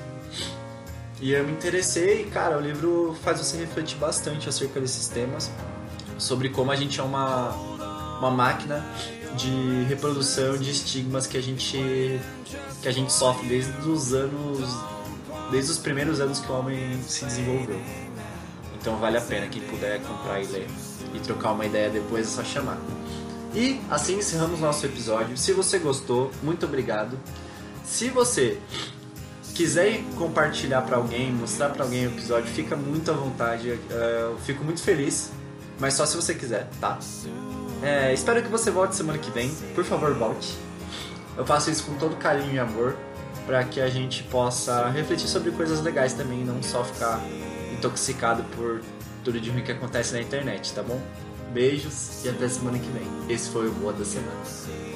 E 1.20 1.32
eu 1.32 1.44
me 1.44 1.52
interessei 1.52 2.22
e, 2.22 2.24
cara, 2.30 2.58
o 2.58 2.60
livro 2.60 3.16
faz 3.22 3.38
você 3.38 3.56
refletir 3.56 3.96
bastante 3.96 4.48
acerca 4.48 4.80
desses 4.80 5.08
temas, 5.08 5.50
sobre 6.18 6.48
como 6.48 6.70
a 6.70 6.76
gente 6.76 7.00
é 7.00 7.02
uma, 7.02 7.50
uma 8.18 8.30
máquina 8.30 8.84
de 9.36 9.84
reprodução 9.88 10.56
de 10.58 10.70
estigmas 10.70 11.26
que 11.26 11.38
a 11.38 11.40
gente 11.40 12.20
que 12.82 12.88
a 12.88 12.92
gente 12.92 13.12
sofre 13.12 13.48
desde 13.48 13.88
os 13.88 14.12
anos 14.12 14.68
desde 15.50 15.70
os 15.70 15.78
primeiros 15.78 16.20
anos 16.20 16.38
que 16.40 16.50
o 16.50 16.54
homem 16.54 17.00
se 17.02 17.24
desenvolveu. 17.24 17.80
Então 18.78 18.96
vale 18.96 19.16
a 19.16 19.20
pena 19.20 19.46
quem 19.46 19.62
puder 19.62 20.00
comprar 20.02 20.40
e 20.40 20.46
ler 20.46 20.66
e 21.14 21.20
trocar 21.20 21.52
uma 21.52 21.64
ideia 21.66 21.90
depois 21.90 22.26
é 22.26 22.30
só 22.30 22.44
chamar. 22.44 22.78
E 23.54 23.80
assim 23.90 24.18
encerramos 24.18 24.60
nosso 24.60 24.86
episódio. 24.86 25.36
Se 25.36 25.52
você 25.52 25.78
gostou, 25.78 26.30
muito 26.42 26.64
obrigado. 26.64 27.18
Se 27.84 28.08
você 28.08 28.58
quiser 29.54 30.02
compartilhar 30.16 30.82
para 30.82 30.96
alguém, 30.96 31.30
mostrar 31.30 31.68
para 31.68 31.84
alguém 31.84 32.06
o 32.06 32.10
episódio, 32.10 32.50
fica 32.50 32.74
muito 32.74 33.10
à 33.10 33.14
vontade. 33.14 33.78
Eh, 33.90 34.28
eu 34.30 34.38
fico 34.38 34.64
muito 34.64 34.80
feliz, 34.82 35.30
mas 35.78 35.94
só 35.94 36.06
se 36.06 36.16
você 36.16 36.34
quiser, 36.34 36.68
tá? 36.80 36.98
É, 37.82 38.14
espero 38.14 38.42
que 38.42 38.48
você 38.48 38.70
volte 38.70 38.96
semana 38.96 39.18
que 39.18 39.30
vem. 39.30 39.50
Por 39.74 39.84
favor, 39.84 40.14
volte. 40.14 40.56
Eu 41.36 41.44
faço 41.44 41.70
isso 41.70 41.84
com 41.84 41.94
todo 41.94 42.16
carinho 42.16 42.54
e 42.54 42.58
amor 42.58 42.96
para 43.46 43.64
que 43.64 43.80
a 43.80 43.88
gente 43.88 44.22
possa 44.24 44.88
refletir 44.88 45.28
sobre 45.28 45.50
coisas 45.50 45.82
legais 45.82 46.12
também, 46.12 46.44
não 46.44 46.62
só 46.62 46.84
ficar 46.84 47.20
intoxicado 47.72 48.44
por 48.56 48.80
tudo 49.24 49.40
de 49.40 49.50
ruim 49.50 49.62
que 49.62 49.72
acontece 49.72 50.12
na 50.12 50.20
internet, 50.20 50.72
tá 50.72 50.82
bom? 50.82 51.00
Beijos 51.52 52.24
e 52.24 52.28
até 52.28 52.48
semana 52.48 52.78
que 52.78 52.88
vem. 52.90 53.34
Esse 53.34 53.50
foi 53.50 53.68
o 53.68 53.72
Boa 53.72 53.92
da 53.92 54.04
Semana. 54.04 54.91